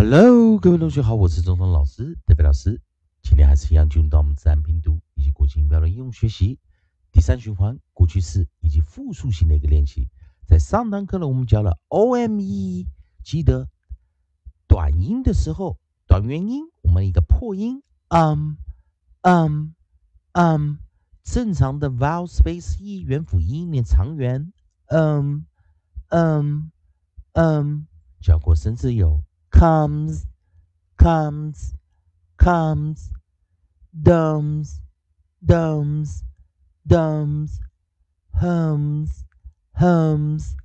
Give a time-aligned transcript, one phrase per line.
[0.00, 2.80] Hello，各位同学好，我是中通老师，德飞老师。
[3.20, 6.56] 今天还是一样进入到我们自然拼读以及国际音标的应用学习
[7.10, 10.06] 第三循环过去式以及复数型的一个练习。
[10.46, 12.86] 在上堂课呢，我们教了 O M E，
[13.24, 13.68] 记得
[14.68, 18.52] 短音的时候，短元音我们一个破音，um
[19.22, 19.72] um
[20.32, 20.76] um，
[21.24, 24.52] 正常的 vowel space e 元辅音念长元
[24.90, 25.40] ，um
[26.10, 26.70] um
[27.34, 27.80] um，
[28.20, 30.25] 教过生字有 comes
[30.97, 31.73] comes
[32.37, 33.11] comes
[33.91, 34.81] domes
[35.45, 36.23] domes
[36.85, 37.59] domes
[38.41, 39.25] hums
[39.73, 40.55] hums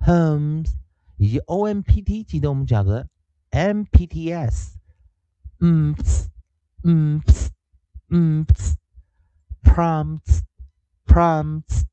[0.00, 0.70] hums，
[1.16, 3.08] 以及 O M P T，记得我们讲的
[3.50, 4.78] M P T S，
[5.60, 5.94] 嗯
[6.84, 7.20] 嗯
[8.08, 8.44] 嗯，
[9.62, 10.42] prompts
[11.04, 11.84] prompts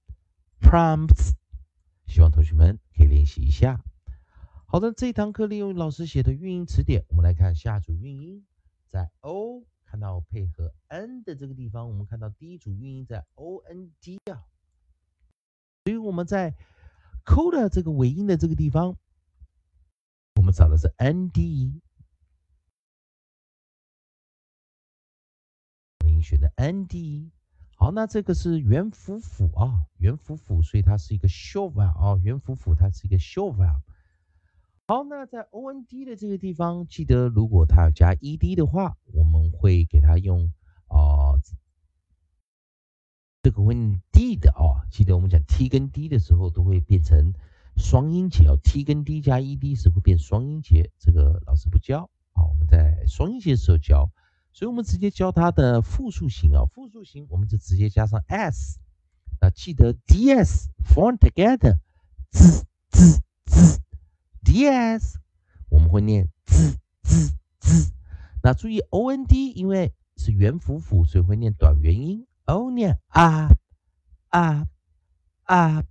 [0.59, 1.32] prompts，
[2.05, 3.84] 希望同学们可以练习一下。
[4.71, 8.47] 好的，这一堂课利用老师写的韵音词典，我们来看下组韵音，
[8.91, 14.45] 在 O 看到配合 N 的这个地方，我们看到第一组韵音在 O N D 啊。
[15.85, 16.55] 所以我们在
[17.25, 18.95] co 的这个尾音的这个地方，
[20.35, 21.80] 我们找的是 n d，
[26.05, 27.30] 尾音选的 n d。
[27.75, 33.80] 好，那这个是元辅辅啊，元辅辅，所以它是一个 short vowel 啊，元辅辅它是一个 short vowel。
[34.91, 40.51] 好，那在 o n d 的这个地方，记得如果它要加 e d 的话，我们会给它用
[40.87, 41.37] 啊。
[43.43, 47.35] 这个问 d 的啊，记得我们讲 t 跟 d 的时候都会变成
[47.77, 54.11] 双音节哦，t 跟 d 加 ed 时会变双音节，这个老师不教啊，我们在双音节的时候教，
[54.55, 58.81] 所以我们直接教它的复数型啊，复数型我们就直接加上 s，
[59.39, 61.79] 那记得 ds form together，
[62.31, 63.83] 滋滋滋
[64.49, 65.21] ，ds
[65.69, 67.93] 我们会念滋滋滋，
[68.43, 72.27] 那注意 ond 因为是元辅辅，所以会念短元音。
[72.47, 73.53] o，念 up
[74.31, 74.66] up
[75.44, 75.84] up，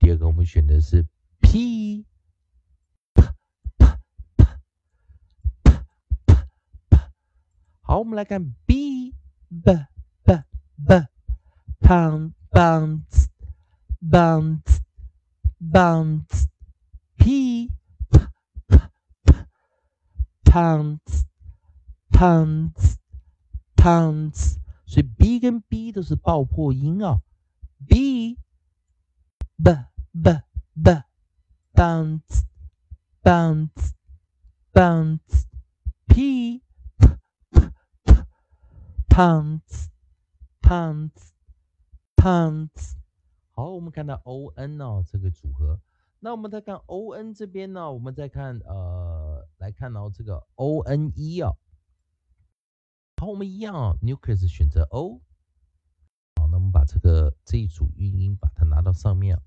[0.00, 1.06] 第二个我们选的是
[1.40, 2.04] p，p
[3.14, 3.24] p p
[5.64, 5.72] p p
[6.90, 6.98] p，
[7.82, 9.14] 好，我们来看 b
[9.48, 9.72] b
[10.24, 10.42] b
[10.88, 13.28] b，pound bounce
[14.00, 14.80] bounce
[15.60, 16.48] bounce
[17.16, 17.75] p p p p
[20.56, 21.26] pounds
[22.10, 22.96] pounds
[23.76, 24.56] pounds，
[24.86, 27.20] 所以 b 跟 b 都是爆破音啊
[27.86, 28.38] ，b。
[29.58, 29.72] b
[30.12, 30.42] b
[30.82, 31.02] b
[31.74, 32.44] bounce
[33.22, 33.92] bounce
[34.72, 35.44] bounce
[36.06, 36.62] p
[37.48, 37.60] p
[38.04, 38.22] p
[39.08, 39.88] pounds
[40.62, 41.32] pounds
[42.16, 42.94] pounds
[43.50, 45.80] 好，我们看到 o n 哦，这个组合。
[46.20, 49.25] 那我们再看 o n 这边呢，我们再看呃，
[49.66, 51.52] 来看到这个 o n e 啊。
[53.16, 55.20] 好，我们一样啊，nucleus 选择 o。
[56.36, 59.42] 好，那我们把这个这一组韵音把它拿到上面。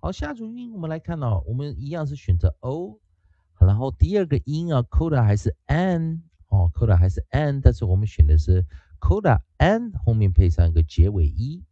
[0.00, 2.98] 好，下组韵我们来看哦，我们一样是选择 o，
[3.60, 8.64] 然后第二个音啊，coda 还是 n 哦，coda 还是 n，但是我们选的是
[8.98, 11.62] coda n 后面配上一个结尾 e。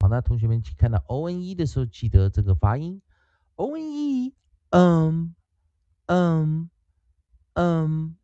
[0.00, 3.00] 好，那同学们看到 o n e 的时候，记得这个发音
[3.56, 4.34] o n e，
[4.70, 5.34] 嗯
[6.06, 6.70] 嗯
[7.54, 8.16] 嗯。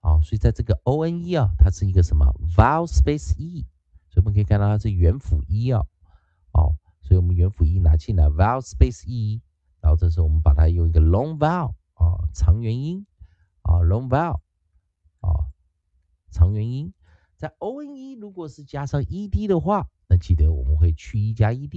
[0.00, 3.64] 好，所以在这个 o n e 啊，它是一个什么？vowel space e，
[4.10, 5.80] 所以我们可以看到它是元辅 e 啊，
[6.52, 9.40] 哦，所以我们元辅 e 拿进来 vowel space e，
[9.80, 13.06] 然后这时候我们把它用一个 long vowel 啊，长元音
[13.62, 14.40] 啊，long vowel
[15.20, 15.46] 啊，
[16.30, 16.92] 长元音，
[17.36, 21.68] 在 o n e 如果是加上 e d 的话，那记得我们会去 e 加 e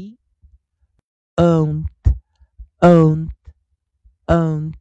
[2.86, 3.32] owned
[4.28, 4.76] owned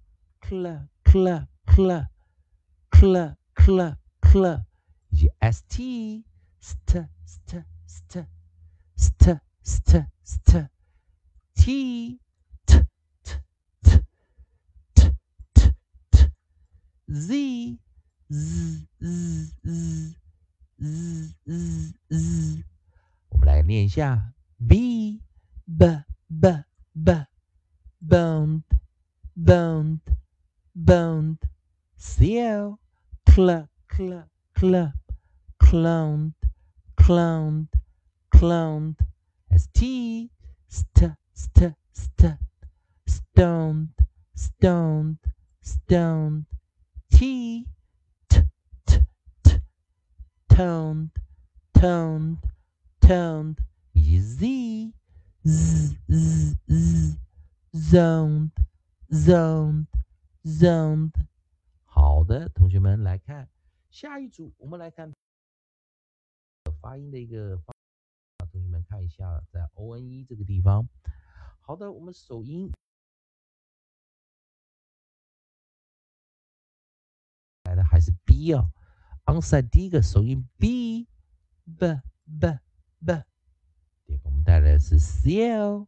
[3.00, 4.64] cl cl cl
[5.08, 6.22] 以及 st。
[6.60, 8.26] st st st
[8.94, 10.68] st st st
[11.54, 12.20] t
[12.66, 12.84] t t
[13.24, 14.02] t
[14.92, 15.12] t
[15.54, 15.74] t
[16.10, 16.30] t
[17.08, 17.78] z
[18.28, 19.96] z z z
[20.76, 22.64] z z z
[23.30, 25.22] 我们来念一下 b
[35.69, 36.33] clowned
[36.95, 37.67] clowned
[38.29, 38.95] clowned
[39.57, 40.29] st
[40.67, 42.37] st st st
[43.05, 43.89] stoned
[44.35, 45.17] stoned
[45.63, 46.45] stoned
[47.09, 47.67] t
[48.27, 48.43] t
[48.85, 48.99] t
[49.43, 49.61] t
[50.47, 51.11] toned
[51.73, 52.37] toned
[52.99, 53.57] toned
[53.93, 54.93] 以及
[55.43, 57.17] z z z z
[57.73, 58.51] zoned
[59.09, 59.87] zoned
[60.43, 61.13] zoned
[61.85, 63.47] 好的，同学们来看
[63.89, 65.13] 下一组，我们来看
[66.80, 67.74] 发音的一个方
[68.38, 70.88] 法，同学们看一下，在 o n e 这个地方。
[71.60, 72.72] 好的，我们首音。
[77.64, 78.72] 来的还是 b 啊
[79.26, 81.06] ，onside 第一个首音 b
[81.64, 82.00] b
[82.40, 82.58] b
[82.98, 83.24] b，
[84.06, 85.86] 第二个我们带来的是 cl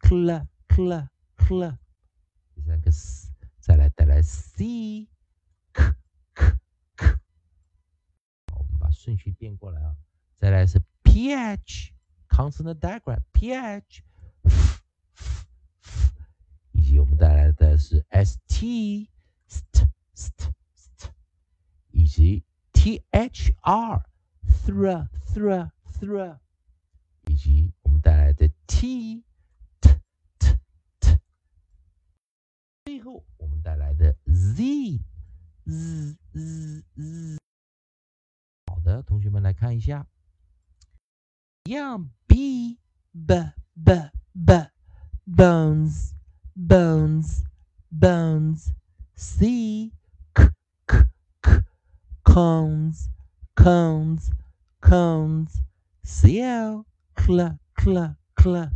[0.00, 1.08] cl cl
[1.38, 1.78] cl，
[2.54, 5.08] 第三个 s，再来带来 c
[5.72, 5.94] k
[6.34, 6.56] k
[6.94, 7.06] k，
[8.52, 9.96] 好，我们把顺序变过来啊，
[10.38, 11.92] 再来是 ph
[12.28, 14.02] consonant diagram ph，
[16.72, 19.08] 以及我们带来的是 st
[19.48, 21.10] st st st，
[21.90, 24.02] 以及 thr
[24.66, 26.38] thr thr thr，
[27.26, 29.24] 以及我们带来的 t
[29.80, 29.98] t
[30.38, 30.58] t
[31.00, 31.18] t，
[32.84, 35.00] 最后我们带来的 z
[35.64, 37.38] z z z。
[38.66, 40.06] 好的，同学们来看一下，
[41.66, 42.76] 一样 b
[43.14, 43.34] b
[43.74, 44.52] b b.
[45.26, 46.12] Bones
[46.54, 47.44] bones
[47.90, 48.74] bones.
[49.16, 49.90] C
[50.34, 50.50] k
[50.86, 51.06] k
[51.40, 51.62] k.
[52.22, 53.08] Cones
[53.56, 54.30] cones
[54.82, 55.62] cones.
[56.04, 56.84] Cl
[57.16, 58.16] cl cl.
[58.36, 58.68] Cl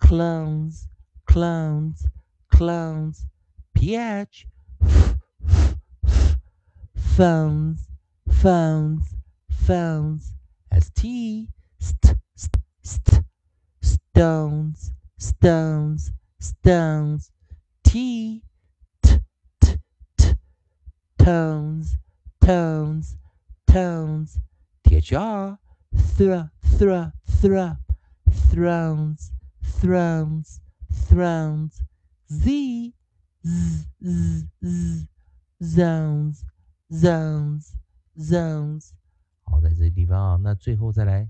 [0.00, 0.88] clowns
[1.26, 2.08] clowns
[2.50, 3.26] clowns
[3.72, 4.48] ph
[6.96, 7.88] phones
[8.28, 9.14] phones
[9.48, 10.32] phones.
[10.72, 11.48] St
[11.79, 13.23] st st st
[13.81, 17.29] stones stones stones
[17.83, 18.43] t
[19.01, 19.19] t
[19.59, 19.79] t
[20.17, 20.35] t
[21.17, 21.97] tones
[22.39, 23.17] tones
[23.65, 24.39] tones
[24.83, 25.57] thr
[26.17, 27.11] thr thr
[27.41, 27.77] thr
[28.49, 29.31] thrones
[29.79, 30.61] thrones
[31.09, 31.83] thrones
[32.27, 32.93] z
[33.43, 35.07] z z z
[35.59, 36.43] zones
[36.89, 37.73] zones
[38.17, 38.91] zones。
[39.43, 41.29] 好，在这个地方啊，那最后再来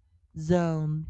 [0.37, 1.07] zoned,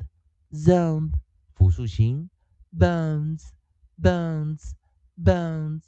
[0.54, 1.14] zoned.
[1.56, 2.30] 复数形
[2.74, 3.54] bones,
[3.98, 4.76] bones,
[5.18, 5.84] bones.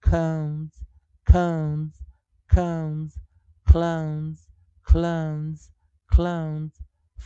[0.00, 0.84] Cones,
[1.24, 1.92] cones,
[2.48, 3.18] cones.
[3.64, 4.48] Clowns,
[4.84, 5.70] clowns,
[6.08, 6.82] clowns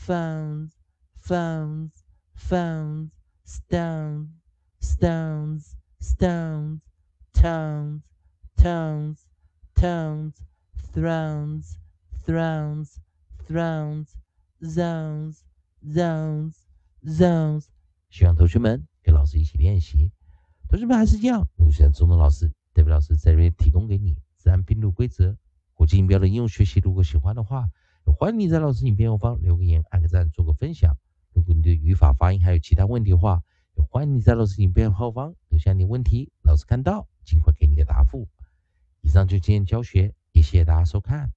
[0.07, 0.77] phones,
[1.15, 2.05] phones,
[2.37, 3.11] phones,
[3.45, 4.29] stones,
[4.81, 6.83] stones, stones.
[7.35, 8.03] Towns,
[8.57, 9.27] towns,
[9.75, 10.43] towns,
[10.95, 11.79] thrones,
[12.25, 13.01] thrones,
[13.49, 14.17] thrones,
[14.65, 15.45] zones,
[15.85, 16.55] zones
[17.05, 17.65] zones
[18.11, 20.13] 希望同学们跟老师一起练习。
[20.69, 25.37] 同学们还是一样，我是中东老师，代表老师在这边提供给你自然拼读规则、
[25.75, 26.81] 国际音标的应用学习。
[26.81, 27.69] 如果喜欢的话，
[28.19, 30.97] 欢迎你在老师影片后方留个言、按个赞、做个分享。
[31.33, 33.43] 如果你对语法、发音还有其他问题的话，
[33.77, 38.27] 也欢迎你在老师影片后方留下你的问题，老师看到尽快给你个答复。
[39.03, 41.36] 以上就今天教学，也谢谢大家收看。